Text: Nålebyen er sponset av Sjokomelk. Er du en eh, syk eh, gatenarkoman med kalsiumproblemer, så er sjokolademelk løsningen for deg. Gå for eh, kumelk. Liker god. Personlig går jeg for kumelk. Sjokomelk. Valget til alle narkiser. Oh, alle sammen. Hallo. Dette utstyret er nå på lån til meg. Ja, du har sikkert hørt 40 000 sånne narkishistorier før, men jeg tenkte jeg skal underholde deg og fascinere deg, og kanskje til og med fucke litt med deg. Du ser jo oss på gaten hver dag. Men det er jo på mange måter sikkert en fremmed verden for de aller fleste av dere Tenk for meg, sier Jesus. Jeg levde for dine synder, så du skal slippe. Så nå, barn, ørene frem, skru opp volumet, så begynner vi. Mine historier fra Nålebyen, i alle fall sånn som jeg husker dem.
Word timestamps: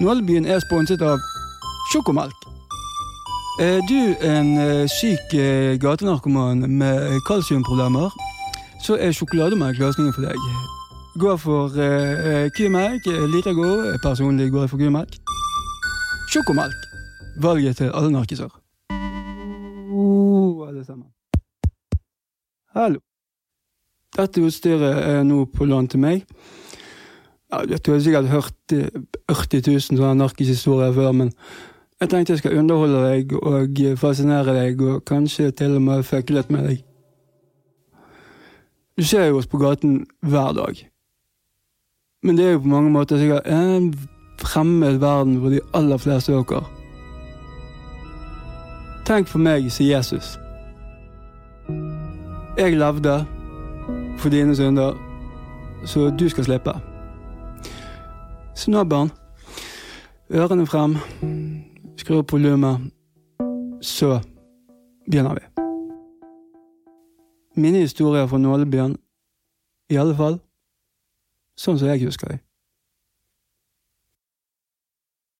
Nålebyen 0.00 0.46
er 0.46 0.60
sponset 0.62 1.02
av 1.02 1.18
Sjokomelk. 1.90 2.44
Er 3.60 3.80
du 3.90 4.14
en 4.22 4.50
eh, 4.62 4.86
syk 4.86 5.32
eh, 5.34 5.74
gatenarkoman 5.82 6.60
med 6.70 7.20
kalsiumproblemer, 7.26 8.14
så 8.84 8.94
er 8.94 9.10
sjokolademelk 9.12 9.80
løsningen 9.82 10.14
for 10.14 10.22
deg. 10.22 10.38
Gå 11.18 11.34
for 11.42 11.74
eh, 11.82 12.46
kumelk. 12.54 13.10
Liker 13.34 13.58
god. 13.58 13.98
Personlig 14.04 14.52
går 14.52 14.68
jeg 14.68 14.70
for 14.70 14.84
kumelk. 14.84 15.18
Sjokomelk. 16.30 16.86
Valget 17.42 17.76
til 17.82 17.90
alle 17.90 18.12
narkiser. 18.14 18.54
Oh, 19.90 20.68
alle 20.68 20.84
sammen. 20.84 21.10
Hallo. 22.74 23.02
Dette 24.14 24.46
utstyret 24.46 25.02
er 25.02 25.26
nå 25.26 25.42
på 25.50 25.66
lån 25.66 25.90
til 25.90 26.06
meg. 26.06 26.22
Ja, 27.52 27.62
du 27.64 27.92
har 27.92 28.00
sikkert 28.00 28.28
hørt 28.28 28.72
40 29.30 29.62
000 29.70 29.80
sånne 29.80 30.14
narkishistorier 30.20 30.92
før, 30.92 31.12
men 31.12 31.32
jeg 32.00 32.10
tenkte 32.10 32.34
jeg 32.34 32.42
skal 32.42 32.58
underholde 32.60 33.00
deg 33.06 33.32
og 33.38 33.80
fascinere 33.98 34.52
deg, 34.54 34.82
og 34.82 35.04
kanskje 35.08 35.50
til 35.50 35.78
og 35.78 35.82
med 35.82 36.04
fucke 36.04 36.36
litt 36.36 36.50
med 36.52 36.68
deg. 36.68 36.84
Du 38.98 39.04
ser 39.06 39.30
jo 39.30 39.38
oss 39.38 39.46
på 39.46 39.58
gaten 39.58 40.04
hver 40.20 40.52
dag. 40.52 40.82
Men 42.22 42.36
det 42.36 42.44
er 42.44 42.52
jo 42.52 42.64
på 42.66 42.72
mange 42.74 42.90
måter 42.90 43.18
sikkert 43.18 43.46
en 43.46 43.92
fremmed 44.42 44.98
verden 44.98 45.40
for 45.40 45.54
de 45.54 45.60
aller 45.74 45.96
fleste 45.96 46.34
av 46.34 46.44
dere 46.50 46.66
Tenk 49.06 49.28
for 49.28 49.40
meg, 49.40 49.70
sier 49.72 49.96
Jesus. 49.96 50.34
Jeg 52.58 52.76
levde 52.76 53.24
for 54.18 54.28
dine 54.28 54.52
synder, 54.56 54.98
så 55.84 56.10
du 56.10 56.28
skal 56.28 56.44
slippe. 56.44 56.74
Så 58.58 58.72
nå, 58.74 58.80
barn, 58.90 59.12
ørene 60.34 60.64
frem, 60.66 60.96
skru 61.94 62.16
opp 62.18 62.32
volumet, 62.34 62.88
så 63.86 64.16
begynner 65.06 65.38
vi. 65.38 65.44
Mine 67.62 67.84
historier 67.84 68.26
fra 68.26 68.40
Nålebyen, 68.42 68.96
i 69.94 70.00
alle 70.02 70.16
fall 70.18 70.40
sånn 71.54 71.78
som 71.78 71.86
jeg 71.92 72.02
husker 72.02 72.34
dem. 72.34 72.42